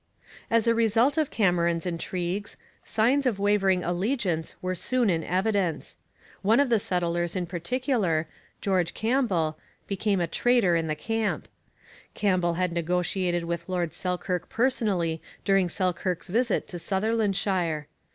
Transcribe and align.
As 0.49 0.65
a 0.65 0.73
result 0.73 1.15
of 1.15 1.29
Cameron's 1.29 1.85
intrigues, 1.85 2.57
signs 2.83 3.27
of 3.27 3.37
wavering 3.37 3.83
allegiance 3.83 4.55
were 4.59 4.73
soon 4.73 5.11
in 5.11 5.23
evidence. 5.23 5.95
One 6.41 6.59
of 6.59 6.69
the 6.69 6.79
settlers 6.79 7.35
in 7.35 7.45
particular, 7.45 8.25
George 8.61 8.95
Campbell, 8.95 9.59
became 9.85 10.19
a 10.19 10.25
traitor 10.25 10.75
in 10.75 10.87
the 10.87 10.95
camp. 10.95 11.47
Campbell 12.15 12.55
had 12.55 12.71
negotiated 12.71 13.43
with 13.43 13.69
Lord 13.69 13.93
Selkirk 13.93 14.49
personally 14.49 15.21
during 15.45 15.69
Selkirk's 15.69 16.29
visit 16.29 16.67
to 16.69 16.79
Sutherlandshire. 16.79 17.85